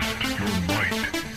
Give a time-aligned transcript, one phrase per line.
[0.00, 1.33] Test your might.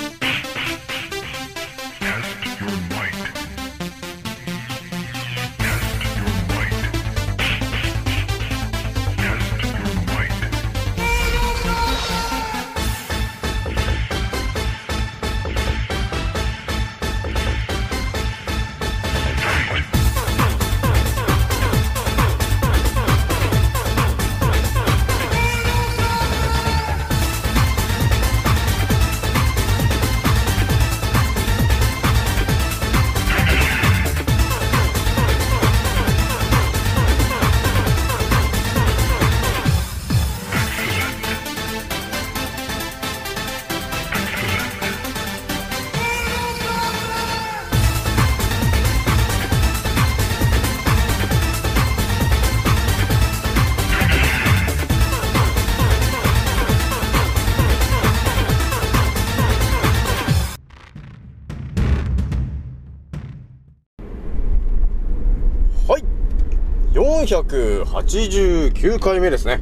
[67.28, 69.60] 489回目ですね。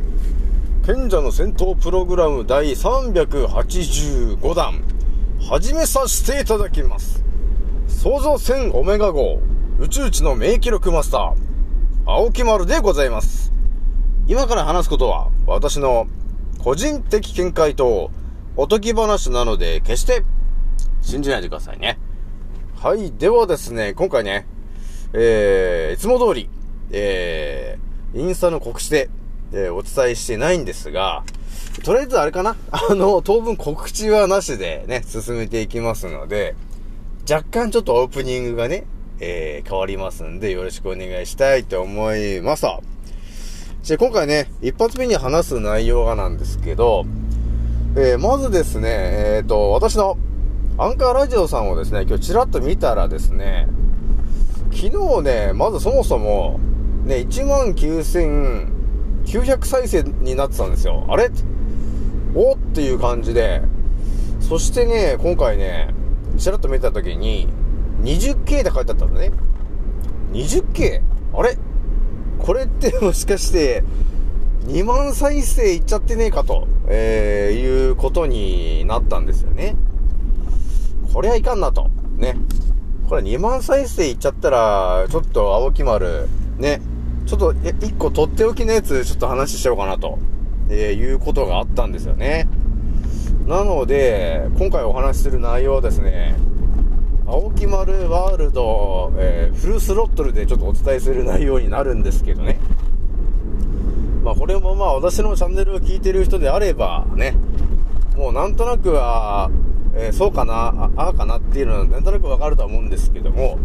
[0.85, 4.83] 賢者の戦闘プログラム第385弾、
[5.49, 7.23] 始めさせていただきます。
[7.88, 9.39] 創造船オメガ号、
[9.80, 11.33] 宇宙一の名記録マスター、
[12.05, 13.52] 青木丸でございます。
[14.27, 16.05] 今から話すことは、私の
[16.59, 18.11] 個人的見解と
[18.55, 20.23] おとぎ話なので、決して
[21.02, 21.97] 信じないでくださいね。
[22.75, 23.11] はい。
[23.11, 24.45] ではですね、今回ね、
[25.13, 26.47] えー、いつも通り、
[26.91, 29.09] えー、インスタの告知で、
[29.53, 31.23] えーお伝えしてないんですが、
[31.83, 32.55] とりあえずあれかな？
[32.72, 36.55] あの、当分告知はなしでね、進めていきますので、
[37.30, 38.86] 若干ちょっとオープニングがね、
[39.19, 42.66] えー、変わりますんで、よろしくお願いしたいと思います。
[43.83, 47.05] じゃ今回ね、一発目に話す内容がなんですけど、
[47.95, 50.17] えー、まずですね、えっ、と、私の
[50.77, 53.67] アンカーラジオさんをですね、今日ちらっと見たらですね、
[54.73, 56.59] 昨日ね、まずそもそも、
[57.05, 61.05] ね、19,900再生になってたんですよ。
[61.08, 61.30] あれ？
[62.33, 63.61] おっていう感じで、
[64.42, 65.94] そしてね、今回ね、
[66.38, 67.48] ちらっと見たときに、
[68.02, 69.32] 20K って書いてあったんだね。
[70.33, 71.02] 20K?
[71.33, 71.58] あれ？
[72.39, 73.86] これってもしかして、
[74.67, 79.76] 2万再生いっちゃってねえかと、えー、いうことになったんですよね。
[81.14, 81.89] これはいかんなと。
[82.17, 82.36] ね。
[83.08, 86.27] これ2万再生いっちゃったら、ちょっと青木丸、
[86.58, 86.82] ね。
[87.25, 90.19] ちょっと、え、1個とっておきのやつ、ちょっと話しようかなと、
[90.69, 92.47] えー、いうことがあったんですよね。
[93.47, 96.35] なので、今回お話しする内容はですね、
[97.27, 102.59] 青木丸ワールド、えーフルスロットルでちょっとお伝えする内容になるんですけどね。
[104.23, 107.35] まあこれもまあ私のチャンネルを聞いてる人であればね、
[108.15, 109.49] もうなんとなくは、
[109.95, 113.58] えーそうかな、あああかなっていうのはなんとなくわかるとは思うんですけども、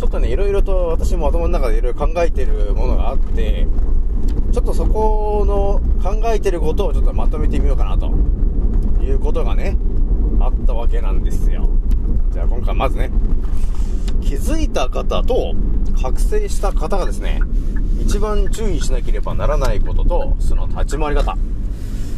[0.00, 3.66] ちょっとね、いろいろと私も頭の中でいろいろ考えてるものがあって、
[4.50, 8.10] ちょっとそこの考えてることをちょっとまとめてみようかなと
[9.02, 9.76] いうことがね、
[10.40, 11.68] あったわけなんですよ。
[12.32, 13.10] じゃあ今回まずね、
[14.22, 15.54] 気づいた方と
[16.00, 17.42] 覚醒した方がですね、
[18.00, 21.36] 一番注意しなければならないことと、その立ち回り方。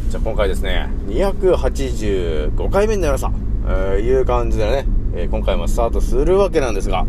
[0.09, 3.31] じゃあ今回ですね、285回目になりました。
[3.67, 7.05] えーいう感じでね、えー今回もスタートするわけなんですが、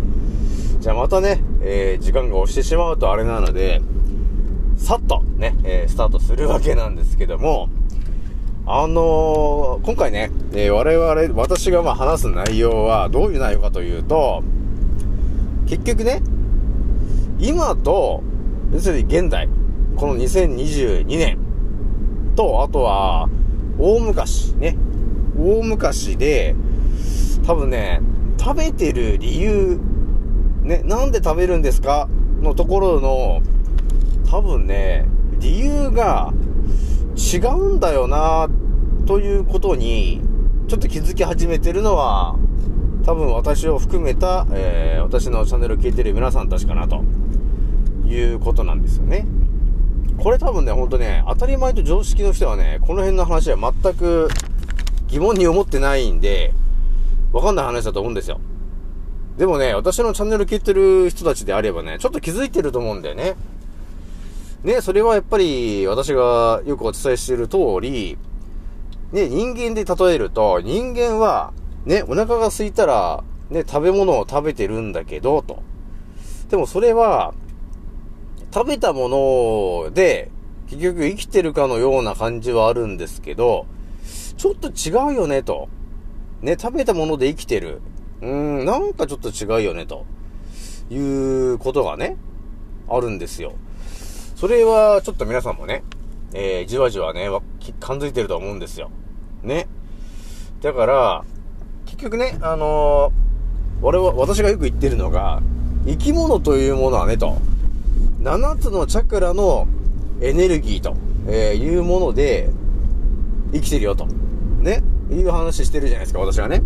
[0.84, 3.80] じゃあまたね、えー時間が押してしまうとあれなので、
[4.76, 7.70] さっとね、えースタートするわけなんですけども、
[8.66, 14.42] あのー今回ね、えー我々、私がまあ話す内容はどういう内容かというと、
[15.66, 16.20] 結局ね、
[17.38, 18.22] 今と、
[18.70, 19.48] 要するに現代、
[19.96, 21.38] この2022年
[22.36, 23.30] と、あとは、
[23.78, 24.76] 大昔、ね、
[25.38, 26.54] 大昔で、
[27.46, 28.02] 多分ね、
[28.38, 29.80] 食べてる理由、
[30.64, 32.08] ね、なんで食べるんですか？
[32.40, 33.42] のところの、
[34.30, 35.06] 多分ね、
[35.38, 36.32] 理由が
[37.16, 38.48] 違うんだよな、
[39.06, 40.20] ということに、
[40.66, 42.36] ちょっと気づき始めてるのは、
[43.04, 47.04] 多分私を含めた、えー私のチャンネルを聞いてる皆さんたちかな、と
[48.06, 49.26] いうことなんですよね。
[50.16, 54.28] これ多分ね、ほんとね、当たり前と常識の人はね、この辺の話は全く
[55.08, 56.54] 疑問に思ってないんで、
[57.32, 58.40] わかんない話だと思うんですよ。
[59.36, 63.34] でもね、私のチャンネル聞いてる人たちであればね、ちょっと気づいてると思うんだよね。
[64.62, 68.16] ね、それはやっぱり私がよくお伝えしている通り、
[69.12, 71.52] ね、人間で例えると、人間は、
[71.84, 75.62] ね、お腹が空いたら、ね、食べ物を食べてるんだけど、と。
[76.48, 77.34] でもそれは、
[78.52, 80.30] 食べたもので、
[80.68, 83.66] 結局生きてるかのような感じはあるんですけど、
[84.36, 85.68] ちょっと違うよね、と。
[86.40, 87.80] ね、食べたもので生きてる。
[88.24, 90.06] うん、なんかちょっと違うよね、と。
[90.90, 92.16] いうことがね、
[92.88, 93.52] あるんですよ。
[94.34, 95.84] それは、ちょっと皆さんもね、
[96.32, 97.42] えー、じわじわね、わ
[97.80, 98.90] 感づいてると思うんですよ。
[99.42, 99.68] ね。
[100.62, 101.24] だから、
[101.84, 105.42] 結局ね、あのー、俺は、私がよく言ってるのが、
[105.86, 107.36] 生き物というものはね、と。
[108.22, 109.66] 7つのチャクラの
[110.22, 110.96] エネルギーと、
[111.28, 112.48] えーいうもので、
[113.52, 114.06] 生きてるよと。
[114.60, 114.82] ね。
[115.10, 116.62] いう話してるじゃないですか、私はね。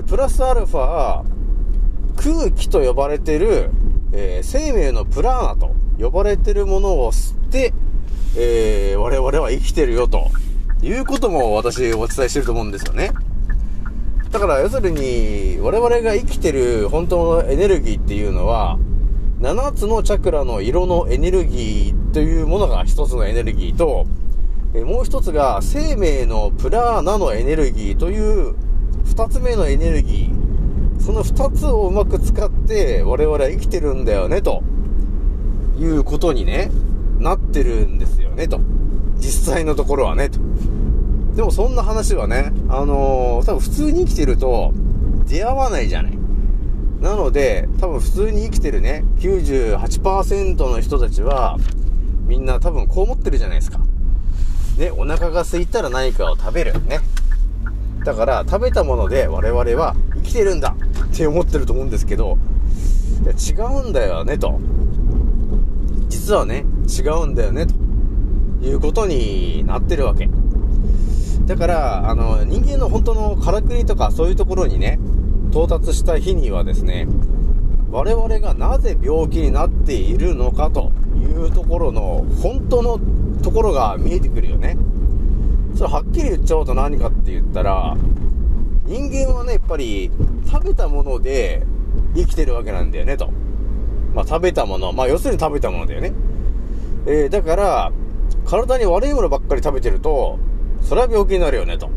[0.00, 1.24] でプラスアルファ、
[2.16, 3.70] 空気と呼ばれてる、
[4.12, 7.74] えー生命のプラーナと呼ばれてるものを吸って、
[8.36, 10.30] えー我々は生きてるよと。
[10.82, 13.12] いうことも私お伝えしてると思うんですよね。
[14.30, 18.78] だから要するに、我々が生きてる本当のエネルギーっていうのは、
[19.40, 24.06] 7つのチャクラの色のエネルギーというものが一つのエネルギーと、
[24.72, 28.54] えもう一つが生命のプラーナのエネルギーという
[29.04, 31.00] 二つ目のエネルギー。
[31.00, 34.62] その二つをうまく使って我々は生きてるんだよね、と
[35.78, 36.70] いうことにね、
[37.18, 38.60] なってるんですよね、と。
[39.16, 40.38] 実際のところはね、と。
[41.34, 44.72] でもそんな話はね、あのー多分普通に生きてると
[45.26, 46.18] 出会わないじゃない。
[47.00, 51.56] なので、多分普通に生きてるね、98%の人たちは、
[52.26, 53.80] みんな多分こう思ってるじゃないですか。
[54.76, 56.74] ね、お腹が空いたら何かを食べる。
[56.86, 57.00] ね。
[58.04, 60.74] だから、食べたもので我々は生きてるんだ
[61.12, 62.38] って思ってると思うんですけど、
[63.22, 64.58] いや違うんだよね、と。
[66.08, 67.74] 実はね、違うんだよね、と
[68.66, 70.28] いうことになってるわけ。
[71.46, 74.98] だから、あの、人間の本当のからくりとかそういうところにね、
[75.50, 77.06] 到達した日にはですね、
[77.90, 83.00] 我々がなぜ病気になっているのかというところの本当の
[83.42, 84.76] ところが見えてくるよね。
[85.74, 87.96] それはっきり言っちゃおうと何かって言ったら、
[88.86, 90.10] 人間はね、やっぱり
[90.50, 91.64] 食べたもので
[92.14, 93.30] 生きてるわけなんだよね、と。
[94.14, 96.12] まあ食べたもの、まあ要するに食べたものだよね。
[97.06, 97.92] えー、だから、
[98.44, 100.38] 体に悪いものばっかり食べてると、
[100.82, 101.90] それは病気になるよね、と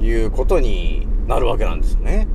[0.00, 2.26] いうことになるわけなんですよね。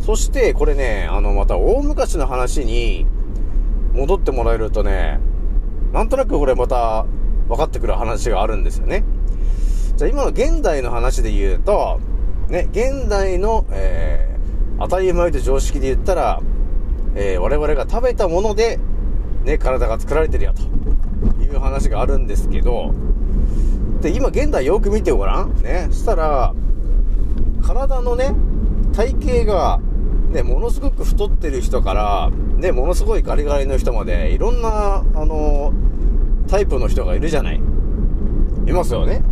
[0.00, 3.06] そして、これね、あの、また大昔の話に
[3.94, 5.20] 戻ってもらえるとね、
[5.92, 7.06] なんとなくこれまた
[7.48, 9.04] 分かってくる話があるんですよね。
[9.96, 12.00] じゃあ今の現代の話で言うと、
[12.48, 16.42] ね、現代の、えー、当たり前と常識で言ったら、
[17.14, 18.78] えー、我々が食べたもので、
[19.44, 22.94] ね、体が作られてるよ、という話があるんですけど、
[24.02, 25.54] で、今現代よく見てごらん。
[25.62, 26.54] ね、したら、
[27.62, 28.34] 体のね、
[28.92, 29.80] 体型が、
[30.30, 35.72] ね、ものすごく太ってる人から、ね、ものすごいガリガリの人まで、いろんな、あの、
[36.48, 37.60] タイプの人がいるじゃない。
[38.66, 39.22] いますよね。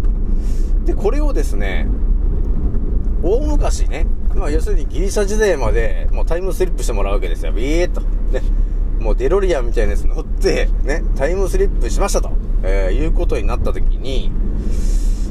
[0.85, 1.87] で、これをですね、
[3.23, 7.53] 大昔ね、まあ、要するにギリシャ時代まで、もうタイムスリップしてもらうわけですよ。
[7.53, 8.01] ビーっと。
[8.01, 8.43] ね。
[9.01, 12.31] もうデロリアンみたいなやつ乗って、ね、タイムスリップしましたと、
[12.63, 14.31] えーいうことになった時に、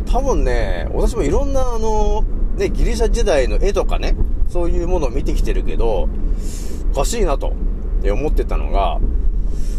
[0.05, 2.23] 多分ね、私もいろんなあの、
[2.55, 4.15] ね、ギリシャ時代の絵とかね、
[4.49, 6.07] そういうものを見てきてるけど、
[6.91, 7.53] おかしいなと、
[8.05, 8.99] 思ってたのが、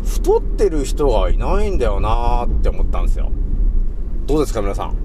[0.05, 3.31] 太ってる人がいないんだよなーって思ったんですよ。
[4.27, 5.04] どうですか皆さん？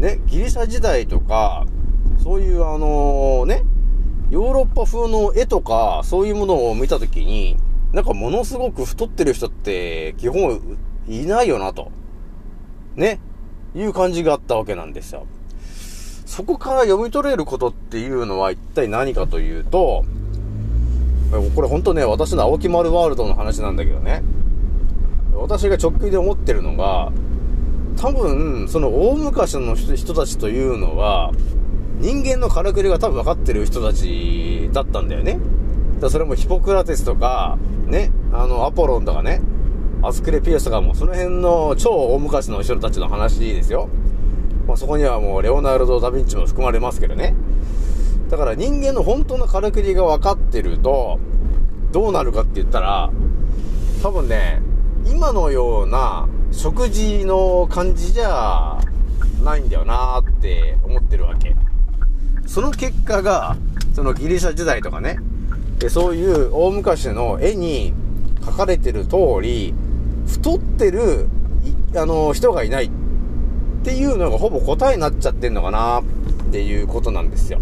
[0.00, 1.66] ね、ギリシャ時代とか、
[2.22, 3.62] そういうあのね、
[4.30, 7.56] ヨーロッパ風の絵とか、そういうものを見たときに、
[7.92, 11.90] なんかものすごく太ってる人って、基本いないよなと。
[12.96, 13.20] ね。
[13.74, 15.26] いう感じがあったわけなんですよ。
[16.26, 20.04] そこから読み取れることっていうのは一体何かというと、
[21.54, 24.22] これ本当ね、私の青木丸ワールドの話なんだけどね。
[25.34, 27.12] 私が直球で思ってるのが、
[27.96, 31.32] 多分、その大昔の人たちというのは、
[31.98, 35.38] 人間のからくりが多分分かってる人たちだったんだよね。
[36.00, 39.42] だそれもヒポクラテスとか、ね、あの、アポロンとかね、
[40.02, 43.88] アスクレピウスとかも、その辺の超大昔の人たちの話ですよ。
[44.66, 47.34] まあ、そこにはもう、レオナルド・ダ・ヴィンチも含まれますけどね。
[48.30, 51.18] だから人間の本当のからくりが分かってると、
[51.92, 53.10] どうなるかって言ったら、
[54.02, 54.62] 多分ね、
[55.04, 58.78] 今のような食事の感じじゃ
[59.44, 61.54] ないんだよなーって思ってるわけ。
[62.46, 63.56] その結果が、
[63.94, 65.18] そのギリシャ時代とかね、
[65.78, 67.94] でそういう大昔の絵に
[68.42, 69.74] 描かれてる通り、
[70.26, 71.28] 太ってる、
[71.96, 72.90] あの、人がいないっ
[73.82, 76.04] ていうのがほぼ答えになっちゃってんのかなっ
[76.52, 77.60] ていうことなんですよ。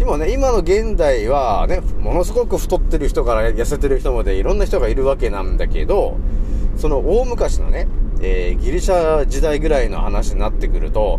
[0.00, 6.16] 今ね、今の現代はね、ものすごく太ってる人から痩せてる人までいろんな人がいるわけなんだけど、
[6.84, 7.88] その大昔のね、
[8.20, 11.18] えーギリシャ時代ぐらいの話になってくると、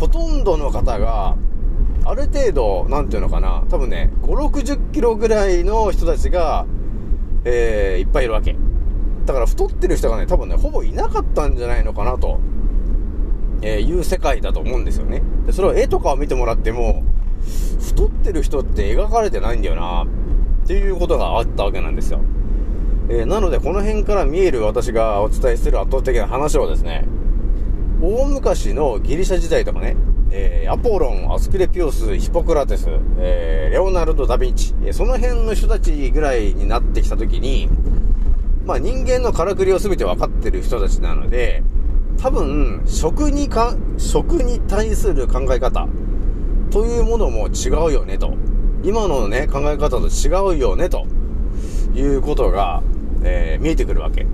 [0.00, 1.36] ほとんどの方が、
[2.04, 6.66] ある程度、なんていうのかな、多分ね、5、60キロぐらいの人たちが、
[7.44, 8.56] えーいっぱいいるわけ。
[9.24, 12.40] だから太ってる人がね、多分ね、ほぼいなかったんじゃないのかなと、
[13.62, 15.22] えーいう世界だと思うんですよね。
[15.46, 17.04] で、それを絵とかを見てもらっても、
[17.78, 20.02] 太ってる人って描かれてないんだよな、
[20.64, 22.18] っていうことがあったわけなんですよ。
[23.08, 27.04] えーなので、この辺から見える私がお伝えしている圧倒的な話はですね、
[28.00, 29.96] 大昔のギリシャ時代とかね、
[30.30, 32.86] えーアポロン、アスクレピオス、ヒポクラテス、
[33.18, 37.68] えーレオナルド・ダ・ヴィンチ、えーその辺の人たちぐらいになってきたときに、
[38.64, 41.62] まあ人間のからくりを全て分かってる人たちなので、
[42.20, 45.88] 多分、食にか、食に対する考え方
[46.70, 48.34] というものも違うよねと。
[48.84, 51.06] 今のね、考え方と違うよねと
[51.94, 52.82] いうことが、
[53.22, 54.26] えー見えてくるわけ。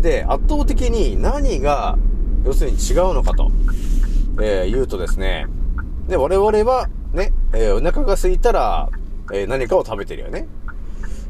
[0.00, 1.96] で、圧倒的に何が、
[2.44, 3.50] 要するに違うのかと、
[4.40, 5.46] えー言うとですね、
[6.08, 8.88] で、我々は、ね、えーお腹が空いたら、
[9.32, 10.46] えー何かを食べてるよね。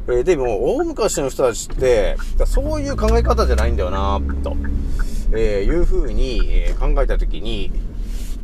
[0.07, 4.55] えーでも、大昔の人たちって、そういう考え方じゃないんだよなと、
[5.31, 7.71] えーいう風に、えー考えたときに、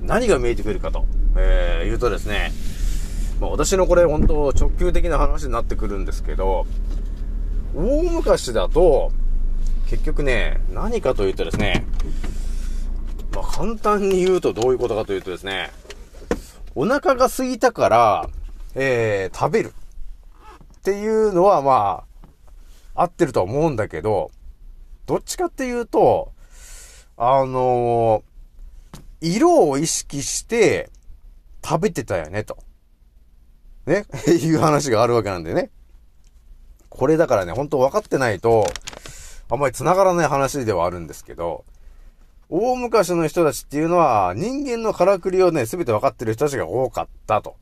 [0.01, 1.05] 何が見えてくるかと、
[1.37, 2.51] えー言うとですね、
[3.39, 6.65] まあ、私のこれ本当直球的な話になってくるんですけど、
[7.75, 9.11] 大昔だと、
[9.89, 11.85] 結局ね、何かというとですね、
[13.33, 15.71] まあ、簡単に言うとどういうことかというとですね、
[16.75, 18.29] お腹が空いたから、
[18.75, 19.73] えー、食べる。
[20.77, 22.03] っていうのはま
[22.95, 24.31] あ、合ってるとは思うんだけど、
[25.05, 26.31] どっちかっていうと、
[27.17, 28.33] あのー
[29.23, 30.89] 色を意識して
[31.65, 32.57] 食べてたよね、と。
[33.85, 34.05] ね？
[34.27, 35.71] いう話があるわけなんでね。
[36.95, 38.65] これだからね、本当分かってないと、
[39.49, 41.65] あんまり繋がらない話ではあるんですけど、
[42.49, 47.55] 大昔の人たちっていうのは、人間のからくりをね、すべて分かってる人たちが多かったと。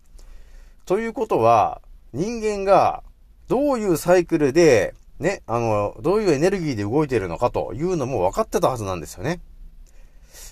[0.86, 3.04] ということは、人間が
[3.48, 9.40] どういうサイクルで、ね、あの、どういうエネルギーで動いてるのかというのも分かってたはずなんですよね。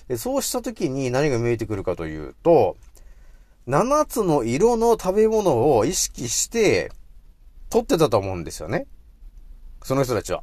[0.08, 2.76] でそうした時に何が見えてくるかというと、
[3.68, 6.90] 7つの色の食べ物を意識して、
[7.70, 8.86] 取ってたと思うんですよね。
[9.82, 10.42] その人たちは。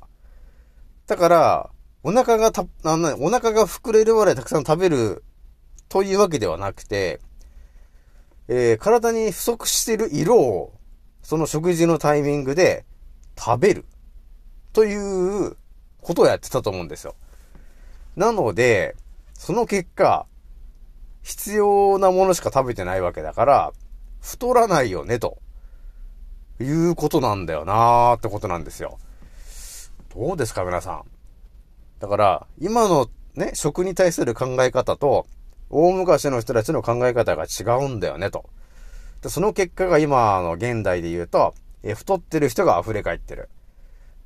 [1.05, 1.69] だから、
[2.03, 5.23] お腹がた、あのお腹が膨れるぐらいたくさん食べる
[5.89, 7.19] というわけではなくて、
[8.47, 10.73] えー体に不足している色を、
[11.21, 12.85] その食事のタイミングで
[13.37, 13.85] 食べる
[14.71, 15.57] という
[16.01, 17.15] ことをやってたと思うんですよ。
[18.15, 18.95] なので、
[19.33, 20.25] その結果、
[21.23, 23.73] 必要なものしか食べてないわけだから、
[24.21, 25.39] 太らないよね、と
[26.59, 28.97] いうことなんだよなーってことなんですよ。
[30.15, 31.03] どうですか、皆さん。
[31.99, 35.27] だから、今のね、食に対する考え方と、
[35.69, 38.49] 大昔の人たちの考え方が違うんだよね、と。
[39.21, 43.49] でその結果が今の現代で言うと、え太ってる人が溢れ返ってる。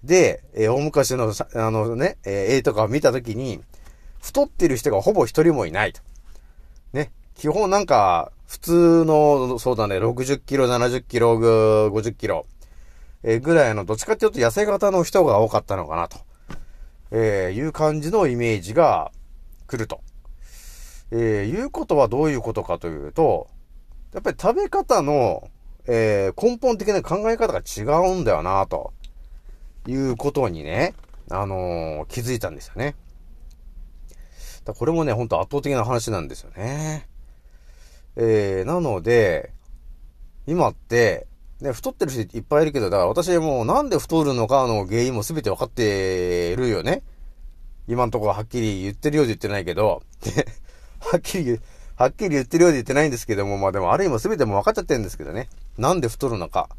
[0.03, 3.61] で、え大昔の、あのね、え絵とかを見たときに、
[4.21, 6.01] 太ってる人がほぼ一人もいないと。
[6.93, 7.11] ね。
[7.35, 12.45] 基本なんか、普通の、そうだね、60キロ、70キロ、50キロ、
[13.23, 16.17] えーぐらいの、どっちかっていうと痩せ型の人が多かったのかなと、
[17.11, 19.13] えーいう感じのイメージが
[19.67, 20.01] 来ると。
[21.11, 23.47] えーいうことはどういうことかというと、
[24.13, 25.47] やっぱり食べ方の、
[25.87, 28.91] えー根本的な考え方が違うんだよなと、
[29.87, 30.93] いうことにね、
[31.29, 32.95] あのー気づいたんですよね。
[34.65, 37.07] これもね、ほんと圧倒的な話なんですよね。
[38.15, 39.53] えー、なので、
[40.47, 41.27] 今って、
[41.61, 47.03] ね、太ってる人いっぱいいるけど、だから私もうなんで太るのかの原因も全て分かってるよね。
[47.87, 50.01] 今のところはっきり言ってるようで言ってないけど、
[50.99, 51.59] はっきり、
[51.95, 55.49] はっきり言ってるようで言ってないんですけども、まあでもある意味全ても分かっちゃってるんですけどね。
[55.77, 56.69] なんで太るのか。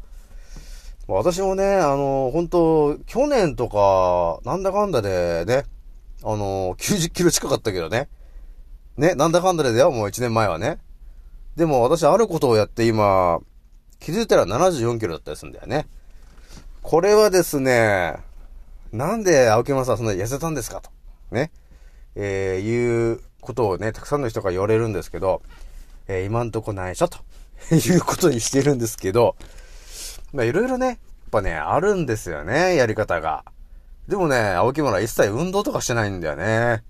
[1.07, 5.65] 私もね、あの、本当去年とか、なんだかんだでね、
[6.23, 8.07] あの、90キロ近かったけどね。
[8.97, 10.79] ね、なんだかんだでだよ、もう1年前はね。
[11.55, 13.39] でも私、あることをやって今、
[13.99, 15.87] 気づいたら74キロだったりするんだよね。
[16.81, 18.17] これはですね、
[18.91, 20.89] なんで青木山さんそんな痩せたんですかと。
[21.31, 21.51] ね。
[22.15, 25.41] えー、いうことをね、たくさんの人が言われるんですけど、
[26.07, 27.19] えー今んとこないしょと。
[27.71, 29.35] いうことにしてるんですけど、
[30.33, 30.97] まあいろいろね、やっ
[31.31, 33.45] ぱね、あるんですよね、やり方が。
[34.07, 36.83] でもね、青木村は一切運動とかしてないんだよね。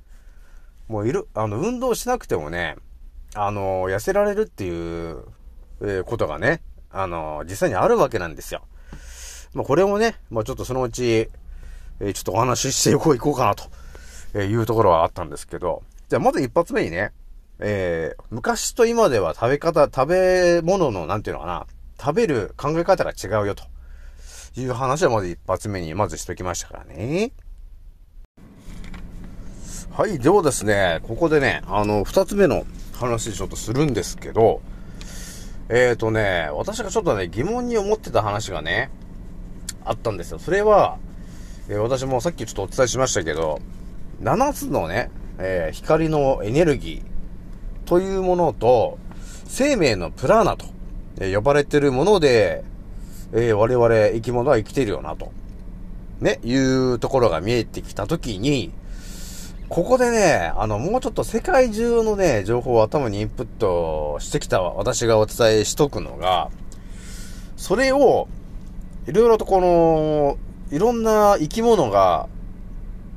[0.87, 2.75] もういる、あの、運動しなくてもね、
[3.35, 5.23] あの、痩せられるっていう、
[5.81, 6.61] えーことがね、
[6.91, 8.63] あの、実際にあるわけなんですよ。
[9.53, 11.29] まあ、これもね、まあ、ちょっとそのうち、
[11.99, 13.69] えーちょっとお話ししていこう、いこうかなと、
[14.39, 17.11] いうところはあったんですけど、じゃあまず一発目にね、
[17.59, 21.67] えー、昔と今では食べ方、食べ物の、なんていうのかな、
[21.99, 23.63] 食べる考え方が違うよと
[24.55, 27.31] いう話はまず一発目にまずしときましたからね。
[29.91, 34.61] はい、ではですね、ここでね、あの、二つ目の話ちょっとするんですけど、
[35.69, 38.89] えーとね、私がちょっとね、疑問に思ってた話がね、
[39.85, 40.39] あったんですよ。
[40.39, 40.97] それは、
[41.69, 43.59] えー私もさっきちょっとお伝えしましたけど、
[44.21, 48.97] 7つのね、えー光のエネルギーというものと、
[49.47, 50.65] 生命のプラーナと、
[51.19, 52.63] え呼ばれてるもので、
[53.33, 55.31] え我々生き物は生きているよなと、
[56.19, 58.71] ね、いうところが見えてきたときに、
[59.73, 66.51] ここでね、あの、もうちょっと世界中のね、情報を頭にインプットしてきた私がお伝えしとくのが、
[67.57, 68.27] それを、
[69.07, 70.37] いろいろとこの、
[70.69, 72.29] いろんな生き物が、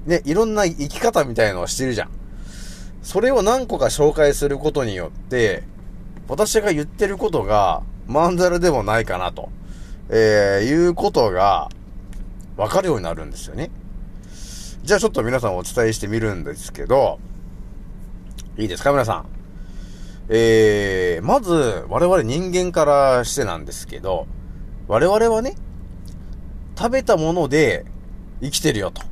[0.07, 2.11] ね、いろんな生き方みたいのをしてるじゃん。
[3.03, 5.63] それを何個か紹介することによって、
[6.27, 9.51] 私が言ってることが、まんざらでもないかなと、
[10.09, 11.69] えー、いうことが、
[12.57, 13.71] わかるようになるんですよね。
[14.87, 17.19] じゃあちょっと皆さんお伝えしてみるんですけど、
[18.57, 19.27] いいですか皆さん？
[20.29, 24.29] えー、まず、我々人間からしてなんですけど、
[24.87, 25.57] 我々はね、
[26.79, 27.85] 食べたもので
[28.41, 29.03] 生きてるよと。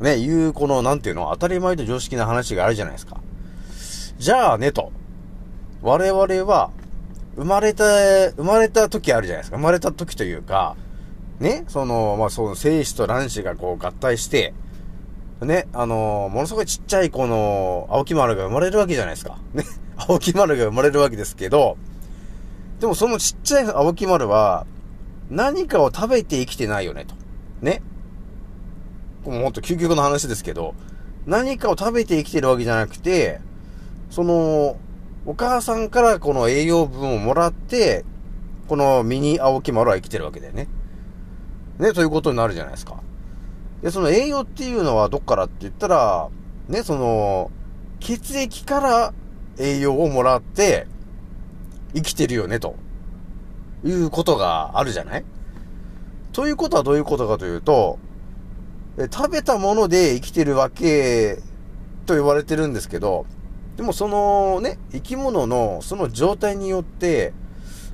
[0.00, 3.20] ね、いう、この、なんていうの、当たり前と常識な話があるじゃないですか。
[4.18, 4.90] じゃあね、と。
[5.80, 6.72] 我々は、
[7.36, 7.84] 生まれた、
[8.32, 9.58] 生まれた時あるじゃないですか。
[9.58, 10.74] 生まれた時というか、
[11.38, 14.54] ね、その、まあ、その精子と卵子がこう合体して、
[15.46, 19.38] ね、あのものすごいちっちゃい子の青木丸が生まれるわけじゃないですか。
[19.54, 19.64] ね、
[19.96, 21.78] 青木丸が生まれるわけですけど、
[22.78, 24.66] でもそのちっちゃい青木丸は、
[25.30, 27.14] 何かを食べて生きてないよね、と。
[27.62, 27.82] ね。
[29.24, 30.74] もうほんと究極の話ですけど、
[31.26, 33.40] 何かを食べて生きてるわけじゃなくて、
[34.10, 34.76] その、
[35.26, 38.04] お母さんからこの栄養分をもらって、
[38.68, 40.68] このミニ青木丸は生きてるわけだよね。
[41.78, 43.00] ね、ということになるじゃないですか。
[43.82, 46.28] で、その栄養っていうのはどっからって言ったら、
[46.68, 47.50] ね、その、
[47.98, 49.14] 血液から
[49.58, 50.86] 栄養をもらって、
[51.94, 52.76] 生きてるよね、と。
[53.82, 55.24] いうことがあるじゃない？
[56.32, 57.98] ということはどういうことかというと、
[59.10, 61.38] 食べたもので生きてるわけ
[62.04, 63.24] と言われてるんですけど、
[63.76, 67.32] でもそのね、生き物のその状態によって、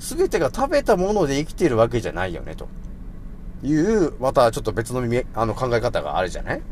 [0.01, 2.67] すべてが食べたもので生きてるわけじゃないよね、と。
[3.63, 5.01] いう、またちょっと別の
[5.35, 6.63] あの考え方があるじゃない？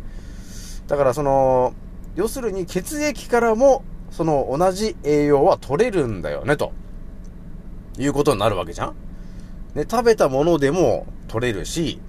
[0.87, 1.75] だからその、
[2.15, 6.73] 要するに血液からも、その同じ栄養は取れるんだよね、と。
[7.99, 8.95] いうことになるわけじゃん。
[9.75, 12.01] ね、食べたものでも取れるし、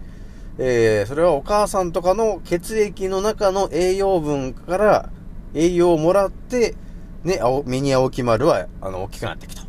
[0.57, 5.09] えー、それはお母さんとかの血液の中の栄養分から
[5.53, 6.75] 栄養をもらって、
[7.23, 9.63] ね、ミニ青木丸は、あの、大きくなっていくと。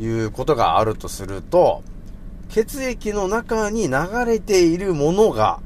[0.00, 1.82] いうことがあるとすると、
[2.50, 5.60] 血液の中に流れているものが、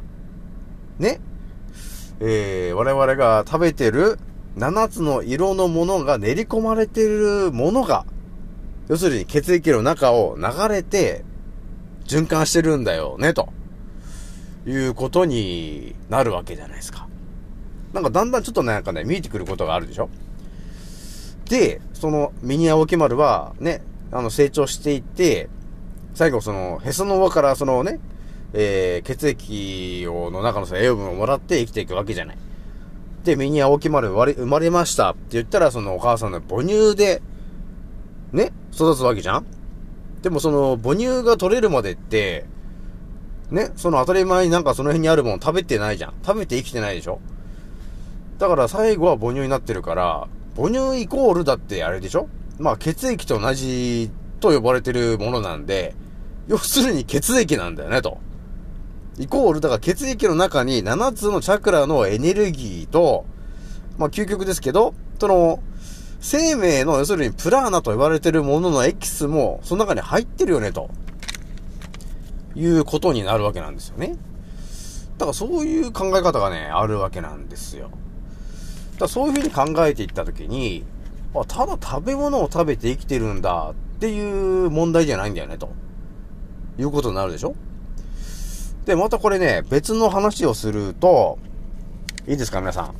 [0.99, 1.21] ね、
[2.21, 4.19] えー、我々が食べてる
[4.57, 8.07] 7つの色のものが練り込まれているものが、
[8.89, 11.25] 要するに血液の中を流れて
[12.07, 13.49] 循環してるんだよね、と。
[14.67, 17.07] いうことになるわけじゃないですか。
[17.93, 20.09] なんかだんだんちょっとなんかね、見えてくることがあるでしょ。
[21.49, 25.49] で、そのミニ青木丸はね、あの成長していって、
[26.15, 28.01] 最後そのへその緒からそのね、
[28.53, 32.39] えー、血液をの中のその栄養分をもらって生きていくわけじゃない。
[33.25, 37.23] で、ミニ青木丸生まれ生まれましたって言ったら、そのお母さんの母乳で、
[38.33, 39.47] ね、育つわけじゃん
[40.23, 42.45] でもその母乳が取れるまでって、
[43.51, 46.15] ね、その当たり前になんかその辺にあるもの食べてないじゃん。
[46.25, 47.21] 食べて生きてないでしょ
[48.39, 55.95] だから最後は母乳になってるから、母乳イコールだってあれでしょまあ血液と同じと呼ばれてるものなんで、
[56.49, 58.19] 要するに血液なんだよね、と。
[59.19, 63.25] イコール、だから血液の中に7つのチャクラのエネルギーと、
[63.97, 65.61] まあ究極ですけど、その、
[66.21, 70.91] 生命の要するにプラーナと呼ばれてるもののエキスもその中に入ってるよね、と。
[72.57, 74.17] いうことになるわけなんですよね。
[75.19, 77.85] だからそういう考え方がね、あるわけなんですよ。
[77.85, 77.97] だか
[79.01, 80.85] らそういうふうに考えていったときに、
[81.35, 85.71] あ、ただ食べ物を食べて生きてるんだっていう問題じゃないんだよね、と
[86.79, 87.55] いうことになるでしょ？
[88.85, 91.39] で、またこれね、別の話をすると、
[92.27, 92.95] いいですか、皆さん？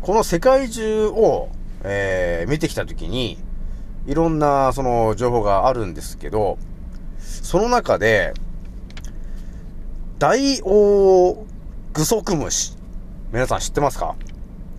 [0.00, 1.48] この世界中を、
[1.82, 3.38] えー、見てきたときに、
[4.06, 6.58] いろんな、その、情報があるんですけど、
[7.18, 8.34] その中で、
[10.18, 11.46] ダイオウ
[11.92, 12.76] グソクムシ。
[13.32, 14.14] 皆さん知ってますか？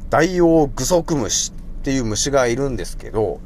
[0.09, 3.41] ダイオウグソクムシっていう虫がいるんですけど、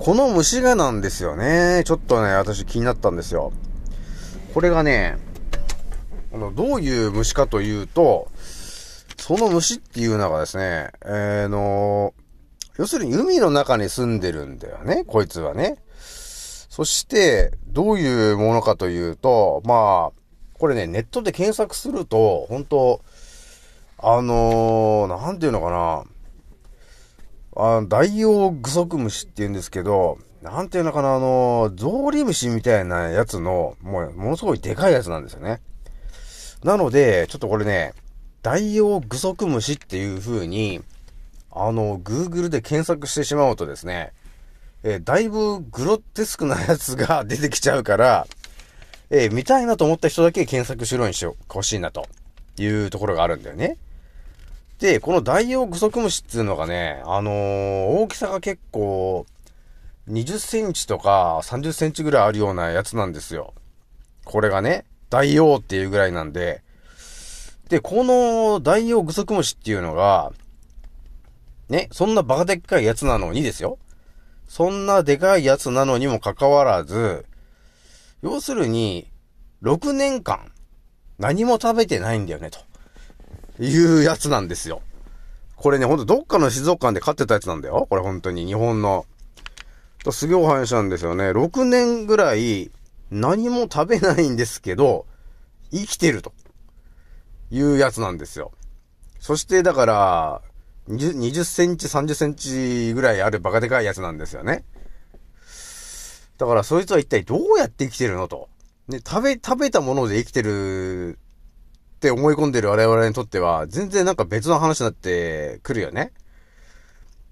[0.00, 1.82] この虫がなんですよね。
[1.84, 3.52] ちょっとね、私気になったんですよ。
[4.54, 5.18] これがね、
[6.32, 8.28] あの、どういう虫かというと、
[9.18, 12.14] その虫っていうのがですね、えー、の、
[12.78, 15.76] 要するに海の中に住んでるんだよね、こいつはね。
[15.98, 23.02] そして、どういうものかというと、まあ、これね、ネットで検索すると、本当
[23.98, 26.04] あのー、なんていうのかな。
[27.62, 35.60] あダイオウグソクムシって言うんですけど、なんていうのかな、あの、ゾウリムシみたいなやつの、もう、ものすごいでかいやつなんですよね。
[36.64, 37.92] なので、ちょっとこれね、
[38.42, 40.80] ダイオウグソクムシっていう風に、
[41.50, 44.12] あの、Google で検索してしまうとですね、
[44.82, 48.26] えーだいぶグロテスクなやつが 出てきちゃうから、
[49.10, 52.06] えー見たいなと思った人だけ検索しろにしてほしいなと
[52.56, 53.76] いうところがあるんだよね。
[54.80, 59.26] で、このダイオウグソクムシっていうのがね、あのー大きさが結構、
[60.08, 63.52] 20センチとか30センチぐらいあるようなやつなんですよ。
[64.24, 66.62] これがね、ダイオウっていうぐらいなんで、
[67.68, 70.32] で、このダイオウグソクムシっていうのが、
[71.68, 73.78] ね、そんなバカでっかいやつなのにですよ。
[74.48, 77.26] そんなでかいやつなのにもかかわらず、
[78.22, 79.10] 要するに、
[79.62, 80.50] 6年間、
[81.18, 82.69] 何も食べてないんだよね、と
[83.60, 84.82] いうやつなんですよ。
[85.56, 87.86] これね、ほんとどっかの静岡で飼ってたやつなんだよ。
[87.90, 89.06] これ本当に、日本の。
[90.10, 91.30] すげえお話なんですよね。
[91.30, 92.70] 6年ぐらい、
[93.10, 95.06] 何も食べないんですけど、
[95.70, 96.32] 生きてると。
[97.50, 98.52] いうやつなんですよ。
[99.18, 100.42] そして、だから、
[100.88, 104.64] 20, 20センチ、30センチぐらいあるバカでかいやつなんですよね。
[106.38, 108.48] だから、そいつは一体どうやって生きてるのと。
[108.88, 111.18] ね、食べ、食べたもので生きてる
[112.00, 116.12] って思い込んでる我々にとっては、全然なんか別の話になってくるよね。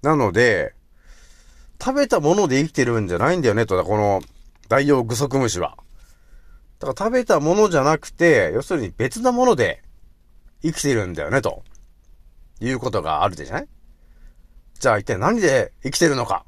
[0.03, 0.75] なので、
[1.81, 4.21] 食べたもので生きてるんじゃないんだよね、と、この、
[4.67, 5.75] ダイオウグソクムシは。
[6.77, 9.81] だから食べたものじゃなくて、要するに別なもので
[10.61, 11.63] 生きてるんだよね、と。
[12.61, 13.67] いうことがあるでしょね。
[14.79, 16.45] じゃあ一体何で生きてるのか。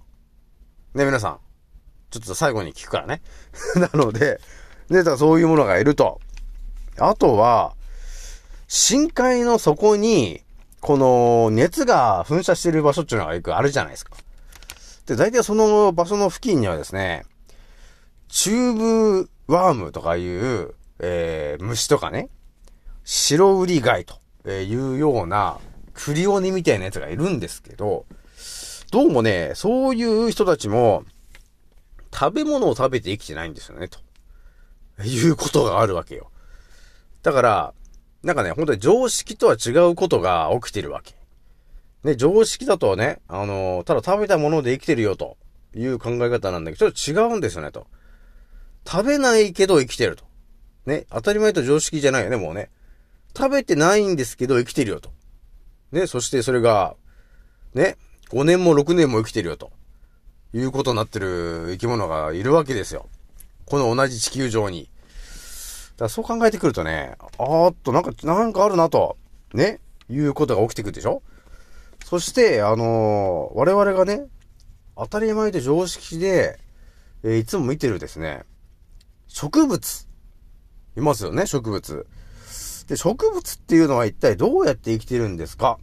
[0.93, 1.39] ね、皆さん。
[2.11, 3.23] ちょっと最後に聞くからね。
[3.77, 4.39] なので、
[4.89, 6.19] ね、だからそういうものがいると。
[6.99, 7.73] あとは、
[8.73, 10.43] 深海の底に、
[10.79, 14.15] この熱が噴射している場所っていうのがよくあるじゃないですか。
[15.05, 17.25] で、大体その場所の付近にはですね、
[18.29, 22.29] チューブワームとかいう、えー、虫とかね、
[23.03, 25.57] 白ウリ貝というような、
[25.93, 28.05] クリオネみたいなやつがいるんですけど、
[28.89, 31.03] どうもね、そういう人たちも、
[32.13, 33.99] 食べ物を食べて生きてないんですよね、と。
[35.03, 36.31] いうことがあるわけよ。
[37.21, 37.73] だから、
[38.23, 41.15] なんかね、本当に常識とは違うことが起きてるわけ。
[42.03, 45.37] ね、常識だとね、あのただ食べたもので生きてるよと
[45.75, 47.87] いう考え方なんだけど、ちょっと違うんですよね、と。
[48.87, 50.23] 食べないけど生きてると。
[50.85, 52.69] ね、当たり前と常識じゃないよね、もうね。
[53.35, 55.11] 食べてないんですけど生きてるよと。
[55.91, 56.95] ね、そしてそれが、
[57.73, 57.97] ね、
[58.29, 59.71] 5年も6年も生きてるよと。
[60.53, 63.07] いうことになってる生き物がいるわけですよ。
[63.65, 64.89] この同じ地球上に。
[66.01, 69.17] だからそう考えてくるとね、あーっと、なんか、なんかあるなと、
[69.53, 71.21] ね、いうことが起きてくるでしょ？
[72.03, 74.25] そして、あのー我々がね、
[74.97, 76.59] 当たり前で常識で、
[77.21, 78.45] えーいつも見てるですね、
[79.27, 80.07] 植物。
[80.97, 82.07] いますよね、植物。
[82.87, 85.77] で、植物っていうのは一体どうやって生きてるんですか？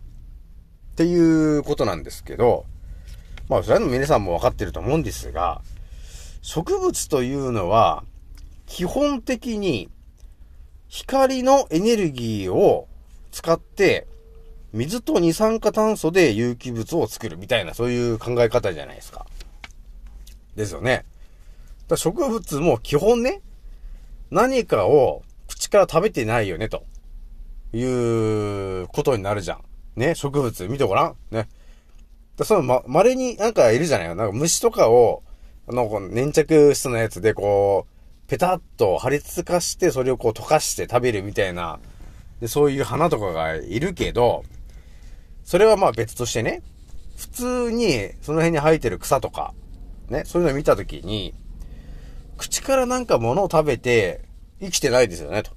[0.95, 2.67] っていうことなんですけど、
[3.49, 5.63] まあ、それは皆さんもわかってると思うんですが、
[6.43, 8.03] 植物というのは、
[8.67, 9.89] 基本的に、
[10.89, 12.89] 光のエネルギーを
[13.31, 14.07] 使って、
[14.73, 19.27] 水と二酸化炭素で有機物を作るみたいな、そういう考え方じゃないですか。
[20.57, 21.05] ですよね。
[21.89, 23.41] だ植物も基本ね、
[24.31, 26.85] 何かを口から食べてないよね、と
[27.73, 29.65] いうことになるじゃん。
[29.97, 31.17] ね、植物見てごらん。
[31.31, 31.49] ね。
[32.37, 35.23] だそのま、稀になんかいるじゃないなんか虫とかを、
[35.69, 37.98] あの、こう粘着質のやつでこう、
[38.29, 41.81] ペタッと貼り付かして、それをこう溶かして食べるみたいな、
[42.41, 44.45] で、そういう花とかがいるけど、
[45.45, 46.63] それはまあ別としてね、
[47.17, 49.55] 普通にその辺に生えてる草とか、
[50.09, 51.35] ね、そういうのを見たときに、
[52.37, 54.21] 口からなんか物を食べて
[54.61, 55.53] 生きてないですよね、と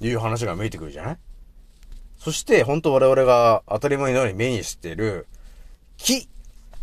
[0.00, 1.18] いう話が見えてくるじゃない？
[2.18, 5.26] そして、本当我々が当たり前のように目にしてる
[5.98, 6.28] 木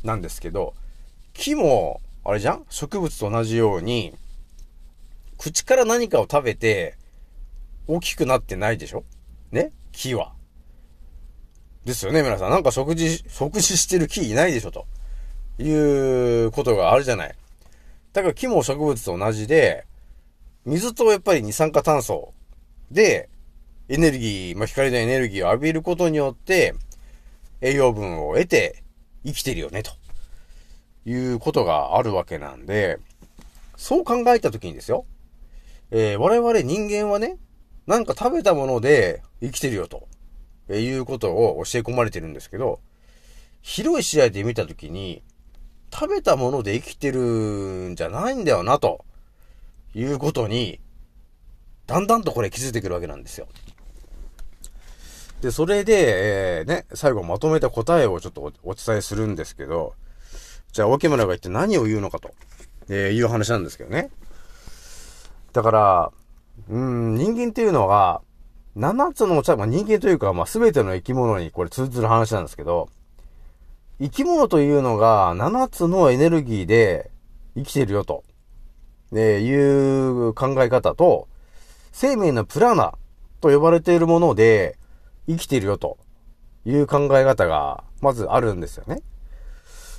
[0.04, 0.76] なんですけど、
[1.34, 2.66] 木も、あれじゃん？
[2.70, 4.14] 植物と同じように、
[5.38, 6.98] 口から何かを食べて
[7.88, 9.04] 大きくなってないでしょ？
[9.52, 9.72] ね？
[9.92, 10.34] 木は。
[11.86, 12.50] ですよね、皆さん。
[12.52, 14.86] なんか食事、食事してる木いないでしょ、と
[15.58, 17.36] いうことがあるじゃない。
[18.14, 19.86] だから木も植物と同じで、
[20.66, 22.34] 水とやっぱり二酸化炭素
[22.92, 23.30] で、
[23.88, 26.76] エネルギー、まあ、光のエネルギーを浴びることによって、
[27.62, 28.84] 栄養分を得て
[29.26, 29.92] 生きてるよね、と
[31.06, 33.00] いうことがあるわけなんで、
[33.78, 35.06] そう考えたときにですよ、
[35.92, 37.38] えー我々人間はね、
[37.86, 40.08] なんか食べたもので生きてるよと、
[40.70, 42.80] えいうことを教え込まれてるんですけど、
[43.62, 45.24] 広い試合で見たときに、
[45.94, 47.22] 食べたもので生きてる
[47.90, 49.06] んじゃないんだよな、と
[49.96, 50.80] いうことに、
[51.86, 53.48] だんだんとこれ気づいてくるわけなんですよ。
[55.42, 59.94] で、それで、えーね、最後まとめた答えをちょっとお伝えするんですけど、
[60.74, 62.32] じゃあ、沖村が一体何を言うのかと、
[62.90, 64.10] えーいう話なんですけどね。
[65.58, 66.12] だから、
[66.70, 68.22] うん、人間っていうのは、
[68.78, 72.90] 7つの、まあ、人間というか、まあ、全ての生き物にこれ通ずる話なんですけど、
[74.00, 77.10] 生き物というのが7つのエネルギーで
[77.56, 78.24] 生きてるよと、
[79.14, 81.28] えーいう考え方と、
[81.92, 82.94] 生命のプラナ
[83.42, 84.78] と呼ばれているもので
[85.28, 85.98] 生きてるよと
[86.68, 89.02] いう考え方がまずあるんですよね。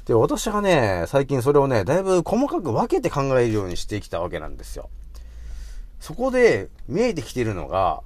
[0.05, 4.89] で、私がね、最近それをね、だいぶ細かく分けて考えるようにしてきたわけなんですよ。
[6.01, 8.03] そこで見えてきてるのが、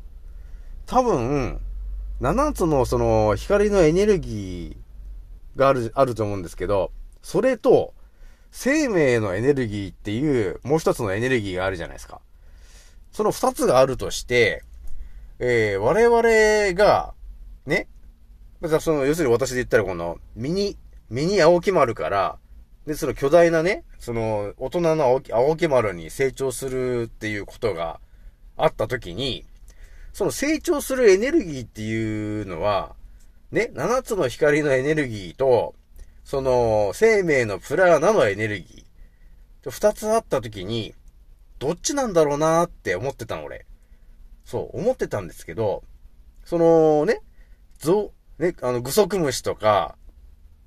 [0.87, 1.61] 多分、
[2.21, 7.95] 7つのその光のエネルギーがある、あると思うんですけど、それと、
[8.51, 12.21] 生命のエネルギーっていう、もう一つのエネルギーがあるじゃないですか。
[13.11, 14.63] その二つがあるとして、
[15.39, 17.15] えー、我々が、
[17.67, 17.89] ね、
[18.61, 20.77] まずはその、要するに私で言ったらこの、ミニ、
[21.11, 22.39] ミニ青木丸から、
[22.87, 28.01] で、その巨大なね、その、大人の青木青木丸に成長するっていうことが
[28.57, 29.45] あったときに、
[30.13, 32.95] その成長するエネルギーっていうのは、
[33.51, 35.75] ね、7つの光のエネルギーと、
[36.25, 39.71] その、生命のプラーナのエネルギー。
[39.71, 40.95] 二つあったときに、
[41.59, 43.67] どっちなんだろうなーって思ってたの、俺。
[44.45, 45.85] そう、思ってたんですけど、
[46.45, 47.21] そのね、
[47.79, 49.97] ゾウ、ね、あの、グソクムシとか、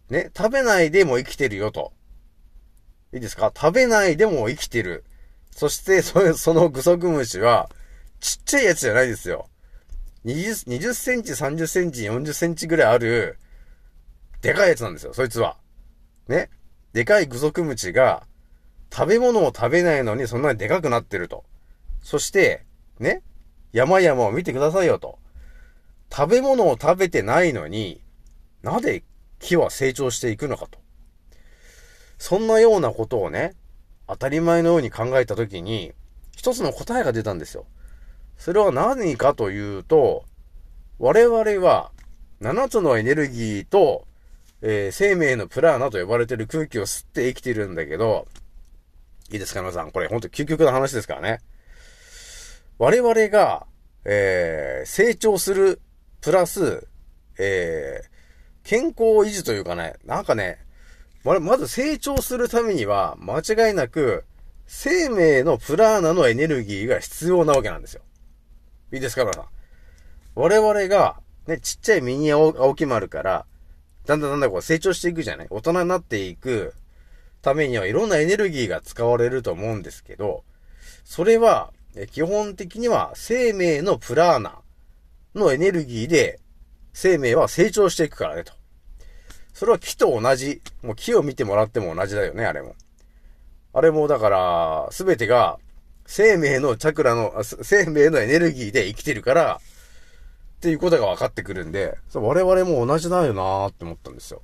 [0.10, 1.92] ね、食べないでも生きてるよと。
[3.16, 3.52] いいですか？
[3.56, 5.06] 食べないでも生きてる。
[5.52, 7.70] そして、 そそのグソクムシは、
[8.20, 9.48] ちっちゃいやつじゃないですよ。
[10.26, 13.40] 20, 20センチ、30センチ、40センチぐらいある、
[14.42, 15.58] でかいやつなんですよ、そいつは。
[16.28, 16.50] ね？
[16.92, 18.28] でかいグソクムシが、
[18.94, 21.46] 食べ物を食べないのにそんなにでかくなってると。
[22.02, 22.66] そして、
[23.00, 23.24] ね？
[23.72, 25.20] 山々を見てくださいよと。
[26.12, 28.02] 食べ物を食べてないのに、
[28.62, 29.04] なぜ
[29.40, 30.80] 木は成長していくのかと。
[32.18, 33.56] そんなようなことをね、
[34.08, 35.94] 当たり前のように考えたときに、
[36.36, 37.66] 一つの答えが出たんですよ。
[38.38, 40.26] それは何かというと、
[41.00, 41.92] 我々は
[42.42, 44.08] 7つのエネルギーと、
[44.62, 48.28] えー生命のプラーナと呼ばれている空気を吸って生きてるんだけど、
[49.32, 49.92] いいですか皆さん。
[49.92, 51.40] これ本当究極の話ですからね。
[52.78, 53.66] 我々が、
[54.04, 55.82] えー成長する、
[56.22, 56.88] プラス、
[57.40, 58.16] えー
[58.64, 60.65] 健康維持というかね、なんかね、
[61.26, 64.26] ままず成長するためには、間違いなく、
[64.68, 68.04] 生命のプラーナのエネルギーが必要なわけなんですよ。
[68.94, 69.46] いいですか皆さん？
[70.36, 73.46] 我々が、ね、ちっちゃいミニ青木丸から、
[74.06, 75.48] だんだんだんだんこう成長していくじゃない？
[75.50, 76.76] 大人になっていく
[77.42, 80.44] ためにはいろんなエネルギーが使われると思うんですけど、
[81.04, 81.74] それは、
[82.12, 84.60] 基本的には生命のプラーナ
[85.34, 86.40] のエネルギーで
[86.94, 88.54] 生命は成長していくからねと。
[89.56, 90.62] それは木と同じ。
[90.84, 92.76] もう木を見てもらっても同じだよね、あれも。
[93.72, 95.60] あれもだから、すべてが
[96.06, 99.62] 生命のチャクラの、生命のエネルギーで生きてるから、
[100.58, 104.42] っていうことが分かってくるんで、我々も同じだよなーって思ったんですよ。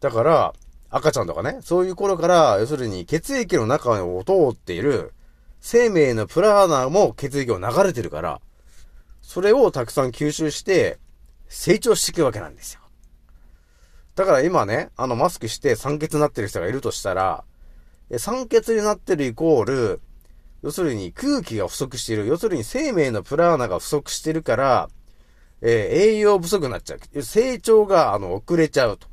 [0.00, 0.54] だから、
[0.88, 5.12] 赤ちゃんとかね、そういう頃から、要するに血液の中を通っている
[5.60, 8.40] 生命のプラーナも血液を流れてるから、
[9.20, 10.98] それをたくさん吸収して
[11.48, 12.80] 成長していくわけなんですよ。
[14.14, 17.44] だから今ね、あのマスクして酸欠になってる人がいるとしたら、
[18.18, 20.00] 酸欠になってるイコール、
[20.62, 22.26] 要するに空気が不足している。
[22.26, 24.88] 要するに生命のプラーナが不足してるから、
[25.60, 27.22] えー栄養不足になっちゃう。
[27.22, 29.08] 成長が、あの、遅れちゃうと。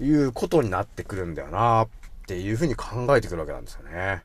[0.00, 1.88] いうことになってくるんだよなっ
[2.26, 4.22] ていうふうに考えてくるわけなんですよね。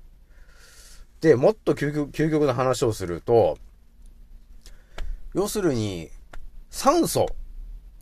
[1.22, 3.58] で、もっと究極、究極な話をすると、
[5.34, 6.10] 要するに、
[6.70, 7.28] 酸素、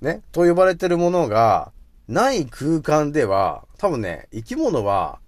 [0.02, 1.72] ね、と呼ばれてるものが、
[2.08, 5.20] ない空間では、多分ね、生き物は、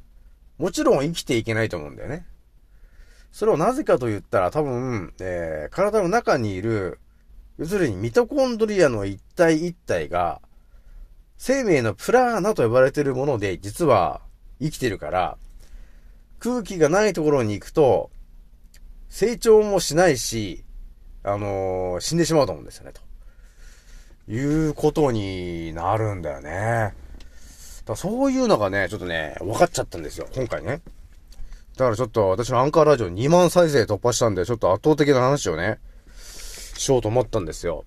[0.58, 2.26] もちろん生きていけないと思うんだよね。
[3.32, 7.00] それをなぜかと言ったら、多分、えー体の中にいる
[7.58, 10.42] 要するにミトコンドリアの一体一体が、
[11.38, 14.22] 生命のプラーナと呼ばれてるもので、実は
[14.60, 15.38] 生きてるから、
[16.40, 18.10] 空気がないところに行くと、
[19.10, 20.64] 成長もしないし、
[21.24, 23.02] あのー死んでしまうと思うんですよね、と。
[24.28, 26.94] いうことになるんだよね。
[27.86, 30.82] だそういうのがね、ちょっとね、分かっちゃったんですよ、今回ね。
[31.76, 35.80] だからちょっと私のアンカーラジオ2万再生突破したんで、ちょっと圧倒的な話をね、
[36.78, 37.84] しようと思ったんですよ。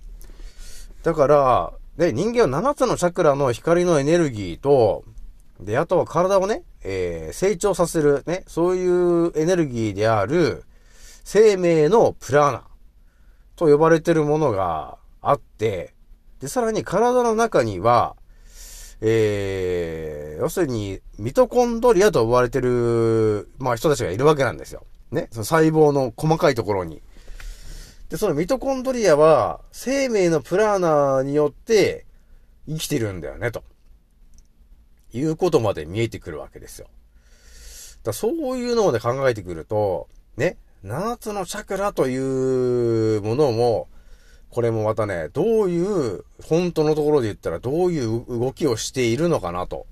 [1.02, 5.04] だから、で、人間は7つのチャクラの光のエネルギーと、
[5.60, 10.64] で、あとは体をね、えー、成長させるね、そういうエネルギーである、
[11.24, 12.64] 生命のプラーナ
[13.56, 15.95] と呼ばれてるものがあって、
[16.40, 18.16] で、さらに体の中には、
[19.00, 24.84] えー、要するに、ミトコンドリアと呼ばれてる、まあ人たちがいるわけなんですよ。
[25.10, 25.28] ね。
[25.30, 27.02] その細胞の細かいところに。
[28.08, 32.06] で、そのミトコンドリアは、生命のプラーナーによって
[32.68, 33.64] 生きてるんだよね、と。
[35.12, 36.88] いうことまで見えてくるわけですよ。
[38.02, 42.16] だそういうのまで考えてくると、ね、7つのチャクラとい
[43.16, 43.88] うものも、
[44.50, 49.86] これもまたね、どういう、本当のところで言ったらどういう動きをしているのかな、と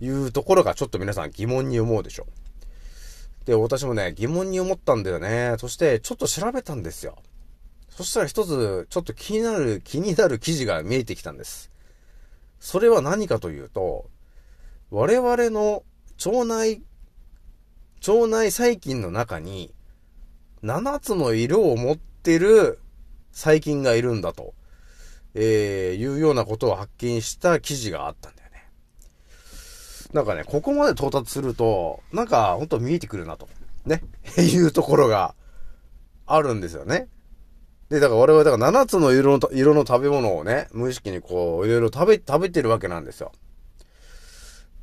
[0.00, 3.46] いうところがちょっと皆さん疑問に思うでしょう。
[3.46, 5.54] で、私もね、疑問に思ったんだよね。
[5.58, 7.16] そして、ちょっと調べたんですよ。
[7.88, 11.70] そしたら一つ、ちょっと気になる、気になる記事が見えてきたんです。
[12.60, 14.10] それは何かというと、
[14.90, 15.84] 我々の
[16.24, 16.82] 腸内、
[18.06, 19.72] 腸内細菌の中に、
[20.62, 22.80] 7つの色を持ってる
[23.36, 24.54] 細菌がいるんだと、
[25.34, 28.70] えー、いうようなことを発見した記事があったんだよね。
[30.14, 33.46] なんかね、ここまで到達すると、なんかほんと見えてくるなと、
[33.84, 34.02] ね、
[34.40, 35.34] いうところが
[36.24, 37.08] あるんですよね。
[37.90, 43.32] で、だから我々、だから7つの色の、色の食べ物をね、無意識にこう、いろいろ食べ、食べてるわけなんですよ。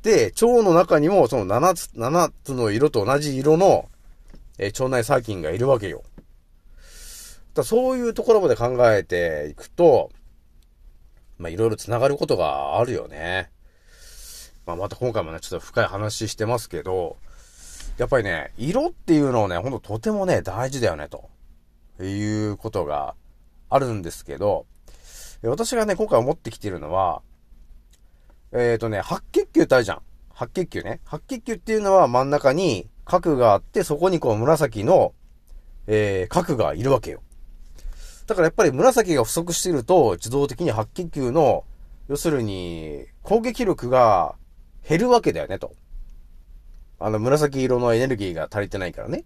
[0.02, 3.88] で、腸の中にもその7つ、7つの色と同じ色の、
[4.58, 6.04] え腸内細菌がいるわけよ。
[7.54, 10.10] だそういうところまで考えていくと、
[11.38, 13.50] まあ、いろいろ繋がることがあるよね。
[14.66, 17.16] まあ、また今回もね、ちょっと深い話してますけど、
[17.98, 21.30] やっぱりね、色っていうのをね、ほんととてもね、大事だよね、と
[22.02, 23.14] いうことが
[23.68, 24.66] あるんですけど、
[25.42, 27.22] 私がね、今回持ってきてるのは、
[28.52, 30.02] えっ、ー、とね、白血球ってあるじゃん。
[30.32, 31.00] 白血球ね。
[31.04, 35.12] 白血球っていうのは真ん中に核があって、そこにこう紫の、
[35.86, 37.20] えー、核がいるわけよ。
[38.26, 41.64] だからやっぱり紫が不足していると、自動的に白血球の、
[42.08, 44.34] 要するに、攻撃力が
[44.88, 45.72] 減るわけだよね、と。
[46.98, 49.24] あの、紫色のエネルギーが足りてないからね。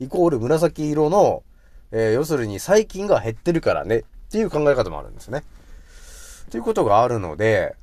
[0.00, 1.42] イコール紫色の、
[1.90, 5.42] えー、要するに細菌が減ってるからね、っていう考え方もあるんですね。
[6.50, 7.76] ということがあるので、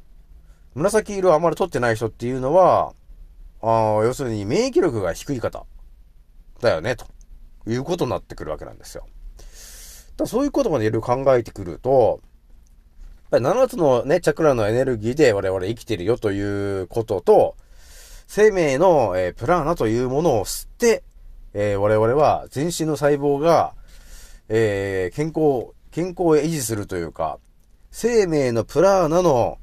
[0.73, 2.93] 紫色をあまり取ってない人っていうのは、
[3.61, 3.67] あ
[4.03, 5.65] 要するに免疫力が低い方
[6.61, 7.05] だよね、と
[7.67, 9.07] いうことになってくるわけなんですよ。
[10.17, 12.21] だそういうことまでいろいろ考えてくると、
[13.31, 17.55] やっぱり7つのね、チャクラのエネルギーで我々生きてるよということと、
[18.27, 21.03] 生命の、えープラーナというものを吸って、
[21.53, 23.73] えー我々は全身の細胞が、
[24.47, 27.39] えー健康、健康を維持するというか、
[27.91, 29.57] 生命のプラーナの、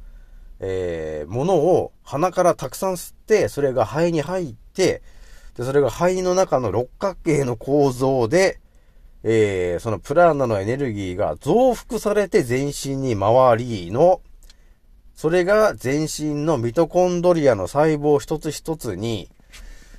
[0.61, 5.03] えーものを鼻からたくさん吸って、それが肺に入って、
[5.57, 8.59] で、それが肺の中の六角形の構造で、
[9.25, 14.21] えーそのプラーナのエネルギーが増幅されて全身に回りの、
[15.15, 19.31] それが全身のミトコンドリアの細胞一つ一つに、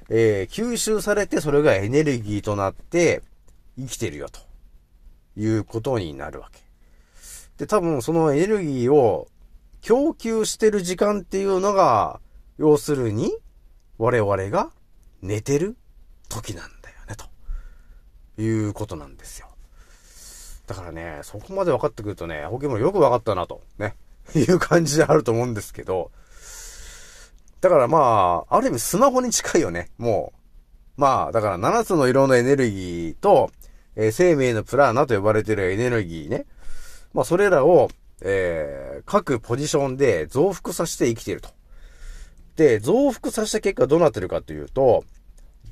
[0.10, 3.22] えー吸収されてそれがエネルギーとなって
[3.78, 4.40] 生きてるよと
[5.38, 6.60] いうことになるわけ。
[7.58, 9.28] で、多分そのエネルギーを
[9.82, 12.20] 供給してる時間っていうのが、
[12.58, 13.32] 要するに
[13.98, 14.72] 我々が
[15.22, 15.78] 寝てる
[16.30, 16.83] 時なんだ、
[18.38, 19.48] いうことなんですよ。
[20.68, 23.96] だからね、そこまで分かってくるとね、ホケモンよく分かったなと、ね、
[24.36, 26.12] いう感じであると思うんですけど、
[27.62, 30.34] だからまあ、ある意味スマホに近いよね、も
[30.98, 31.02] う。
[31.02, 33.52] まあ、だから7つの色のエネルギーと、
[33.96, 36.46] えー生命のプラーナと呼ばれてるエネルギーね。
[37.14, 37.90] まあ、それらを、
[38.22, 41.50] えー各ポジションで増幅させて生きてると。
[42.56, 45.04] で、増幅させた結果どうなってるかというと、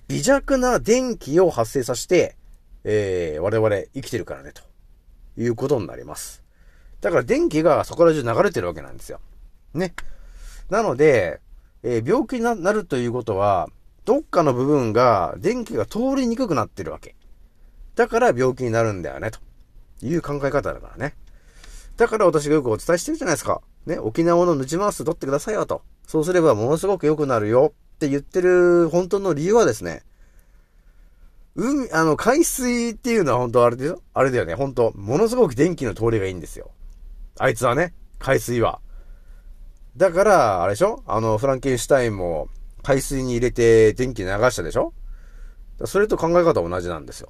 [0.07, 2.35] 微弱な電気を発生させて、
[2.83, 4.61] えー我々生きてるからね、と
[5.37, 6.43] いうことになります。
[7.01, 9.19] だから電気がそこら中流れてるわけなんですよ。
[9.73, 9.93] ね。
[10.69, 11.39] なので、
[11.83, 13.69] えー病気になるということは、
[14.05, 17.15] どっかの部分が電気が通りにくくなってるわけ。
[17.95, 19.39] だから病気になるんだよね、と
[20.01, 21.15] いう考え方だからね。
[21.97, 23.61] だから私がよくお伝えしてるじゃないですか。
[23.85, 25.83] ね、沖縄のヌチマウス取ってくださいよと。
[26.07, 30.03] そうすればものすごく良くなるよって言ってる本当の理由はですね、
[31.55, 34.01] 海、あの、海水っていうのは本当あれだよ。
[34.13, 34.55] あれだよね。
[34.55, 36.71] 本当ものすごく電気の通りがいいんですよ。
[37.39, 38.79] あいつはね、海水は。
[39.97, 41.03] だから、あれでしょ？
[41.05, 42.47] あの、フランケンシュタインも
[42.83, 44.93] 海水に入れて電気流したでしょ？
[45.85, 47.29] それと考え方同じなんですよ。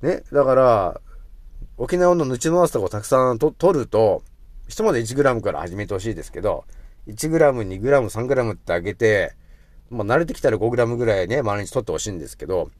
[0.00, 0.22] ね？
[0.32, 1.00] だから、
[1.76, 4.22] 沖縄のヌチマウスとかをたくさんと取ると、
[4.68, 6.64] ひとまで 1g から始めてほしいですけど、
[7.06, 9.34] 1g、2g、3g ってあげて、
[9.90, 12.70] まあ慣れてきたら 5g ぐらいね、毎日取ってほしいんですけど、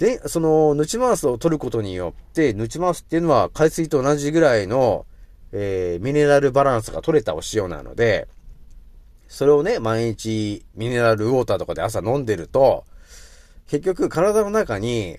[0.00, 5.04] で、その、ヌチマウスを取ることによって、ヌチマウスっていうのは海水と同じぐらいの、
[5.52, 8.26] えー、ミネラルバランスが取れたお塩なので、
[9.28, 12.86] それをね、毎日ミネラルウォーターとかで朝飲んでると、
[13.68, 15.18] 結局体の中に、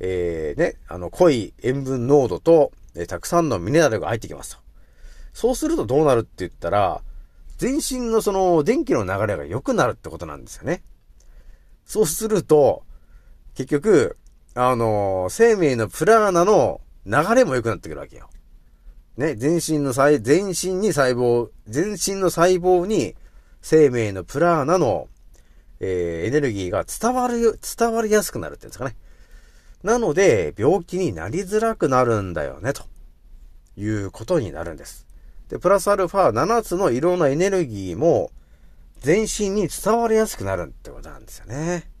[0.00, 4.62] えー、ね、あの、濃い塩分濃度と、えーたくさんのミネラルが入ってきますと。
[5.34, 7.02] そうするとどうなるって言ったら、
[7.58, 10.82] 全身のその電気の流れが良くなるってことなんですよね。
[11.84, 12.84] そうすると、
[13.58, 14.16] 結局、
[14.54, 18.30] あのー生命のプラーナの流れも良くなってくるわけよ。
[19.16, 23.16] ね、全身の細、全身に細胞、全身の細胞に
[23.60, 25.08] 生命のプラーナの、
[25.80, 28.94] えーエネルギーが伝わる、伝わりやすくなるっていうんですかね。
[29.82, 32.84] なので、病気になりづらくなるんだよね、と
[33.76, 35.04] いうことになるんです。
[35.48, 38.30] で、プラスアルファ7つの色のエネルギーも
[39.00, 41.97] 全身に伝わりやすくなるってことなんですよね。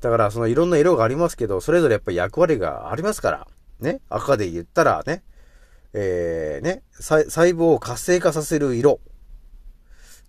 [0.00, 3.48] だから、そのいろんな色がありますけど、それぞれやっぱり役割がありますから、
[3.80, 5.22] ね、赤で言ったらね、
[5.92, 9.00] えー、ね、細胞を活性化させる色。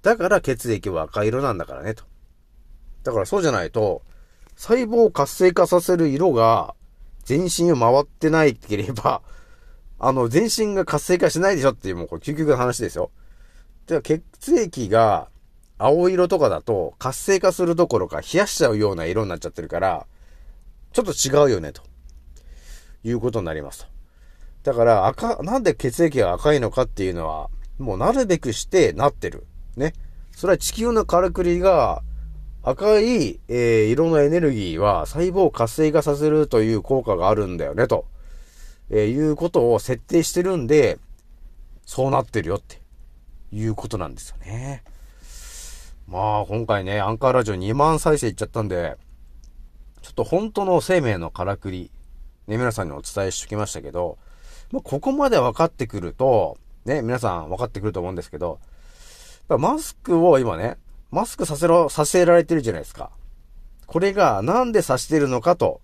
[0.01, 2.03] だから血液は赤色なんだからね、と。
[3.03, 4.01] だからそうじゃないと、
[4.55, 6.75] 細胞を活性化させる色が
[7.23, 9.21] 全身を回ってないければ、
[9.99, 13.11] あの、全身が活性化しないでしょっていう、もうこれ究極の話ですよ。
[13.87, 14.23] では、血
[14.55, 15.29] 液が
[15.85, 20.05] 青色とかだと活性化するどころか冷やしちゃうような色になっちゃってるから、
[20.93, 21.81] ちょっと違うよね、と
[23.03, 24.71] いうことになりますと。
[24.71, 29.47] だから赤、なんで血液が赤いのかっていうのは、もうなるべくしてなってる。
[29.75, 29.93] ね。
[30.31, 32.03] それは地球のからくりが
[32.63, 38.05] 赤い、えー色のエネルギーは細胞を活性化させるという効果があるんだよね、と、
[38.89, 40.99] えーいうことを設定してるんで、
[41.85, 42.81] そうなってるよって
[43.51, 44.83] いうことなんですよね。
[46.11, 48.97] まあ、今回ね、アンカーラジオ2万再生いっちゃったんで、
[50.01, 51.89] ちょっと本当の生命のからくり、
[52.47, 54.17] ね、皆さんにお伝えしときましたけど、
[54.73, 58.59] まあ、ここまで分かってくると、ね、皆さん分かってくると思うんですけど、
[59.47, 60.75] マスクを今ね、
[61.11, 63.09] マスクさせろ、させられてるじゃないですか。
[63.85, 65.79] これがなんでさしてるのかと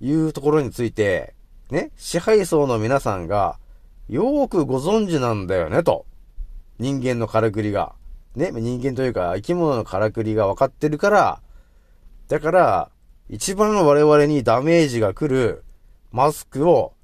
[0.00, 1.34] いうところについて、
[1.72, 3.58] ね、支配層の皆さんが
[4.08, 6.06] よーくご存知なんだよねと。
[6.78, 7.97] 人間のからくりが。
[8.38, 11.40] ね、人間というか生き物のからくりが分かってるから、
[12.28, 12.90] だから、
[13.28, 15.64] 一番の我々にダメージが来る
[16.12, 16.94] マスクを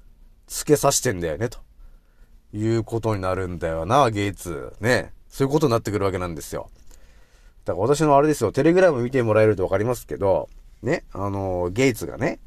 [0.47, 1.59] つけさせてんだよね、と
[2.53, 4.73] いうことになるんだよな、ゲイツ。
[4.79, 5.11] ね。
[5.29, 6.69] そういうことになってくるわけなんですよ。
[7.65, 10.49] だから私のあれですよ、テレグラム見てもらえるとわかりますけど、
[10.81, 12.39] ね、あの、ゲイツがね、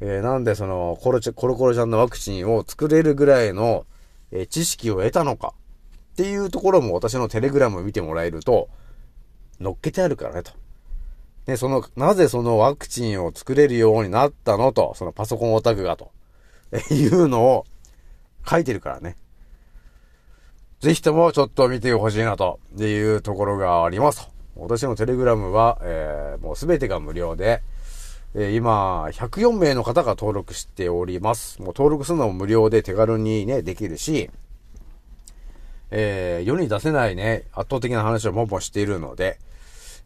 [0.00, 3.86] えーなんでその、コロチ、コロコロちゃんのワクチンを作れるぐらいの、
[4.30, 5.54] えー知識を得たのか
[6.16, 8.70] っていうところも私のテレグラム見てもらえると、
[9.60, 10.52] 乗っけてあるからね、と。
[11.46, 16.10] ね、その、なぜそのワクチンを作れるようになったのと、そのパソコンオタクがと、
[16.90, 17.66] いうのを
[18.48, 19.18] 書いてるからね。
[20.80, 24.32] ぜひともちょっと見てほしいなというところがありますと。
[24.56, 27.62] 私のテレグラムは、えーもうすべてが無料で、
[28.34, 31.60] えー今、104名の方が登録しております。
[31.60, 34.30] もう登録するのも無料で手軽にね、できるし、
[35.90, 39.38] えー世に出せないね、圧倒的な話をもんもしているので、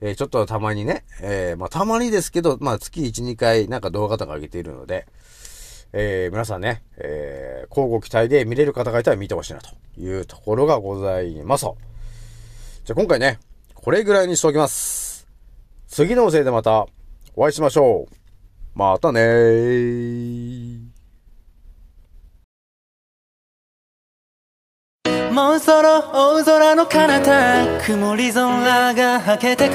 [0.00, 5.06] えーちょっとたまにね、えーまあたまにですけど、まあ月1、2回なんか動画とか上げているので、
[5.92, 11.66] えー皆さんね、えー、交互期待で見れる方がいたら見てほしいなというところがございます。
[12.84, 13.38] じゃあ今回ね、
[13.74, 15.26] これぐらいにしておきます。
[15.86, 16.86] 次のおせいでまた
[17.34, 18.14] お会いしましょう。
[18.74, 20.69] またねー。
[25.30, 29.74] もうそろ大空の彼方曇り空がはけてく。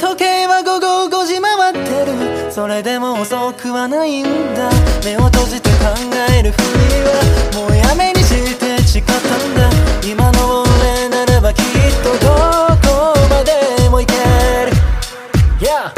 [0.00, 2.50] 時計は午後5時回ってる。
[2.50, 4.24] それでも遅くはないん
[4.54, 4.70] だ。
[5.04, 5.74] 目を閉じて考
[6.32, 6.64] えるふり
[7.04, 7.12] は
[7.68, 9.70] もうやめにして誓ったんだ。
[10.02, 11.64] 今の俺ならばきっ
[12.02, 12.32] とど
[12.80, 13.52] こまで
[13.90, 14.14] も行け
[14.64, 14.72] る。
[15.60, 15.92] Yeah!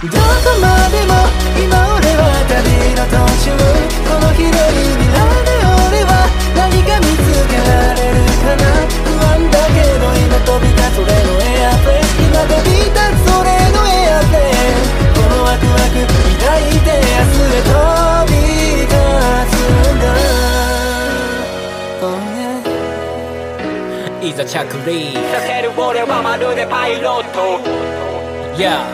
[0.00, 0.16] どこ
[0.62, 1.26] までも
[1.58, 3.50] 今俺は旅の途中。
[4.06, 4.99] この広い
[24.30, 27.58] いざ着陸させる俺はまるでパイロット
[28.54, 28.86] Yeah.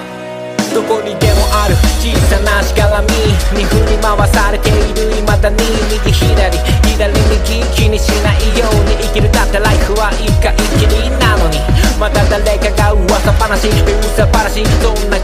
[0.72, 3.09] どこにでもある小さなしがらみ
[3.53, 5.57] に振り回されている未だに
[5.93, 6.57] 右左
[6.97, 11.66] 左右気にしないように生きるだってライフは一回きりなのに。
[11.99, 15.16] また誰かが噂話噂話そんな